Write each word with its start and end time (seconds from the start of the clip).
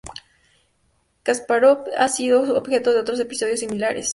Kaspárov 1.21 1.83
ha 1.95 2.07
sido 2.07 2.57
objeto 2.57 2.91
de 2.91 3.01
otros 3.01 3.19
episodios 3.19 3.59
similares. 3.59 4.09